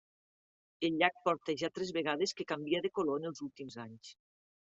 El 0.87 0.95
llac 1.01 1.19
porta 1.27 1.55
ja 1.63 1.69
tres 1.75 1.91
vegades 1.97 2.33
que 2.39 2.47
canvia 2.53 2.81
de 2.87 2.93
color 3.01 3.21
en 3.23 3.31
els 3.33 3.43
últims 3.49 3.77
anys. 3.87 4.13